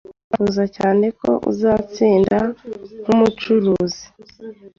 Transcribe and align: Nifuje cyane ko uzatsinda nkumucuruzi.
Nifuje 0.29 0.65
cyane 0.77 1.05
ko 1.19 1.29
uzatsinda 1.51 2.37
nkumucuruzi. 3.01 4.03